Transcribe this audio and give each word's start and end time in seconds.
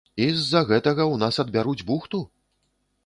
І 0.23 0.25
з-за 0.37 0.61
гэтага 0.71 1.03
ў 1.07 1.15
нас 1.25 1.39
адбяруць 1.43 1.85
бухту? 1.91 2.25